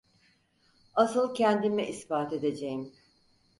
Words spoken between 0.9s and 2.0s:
Asıl kendime